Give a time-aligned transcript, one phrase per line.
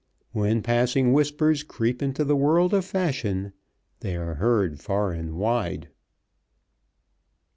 [0.31, 3.53] When passing whispers creep into the world of fashion
[3.99, 5.89] they are heard far and wide.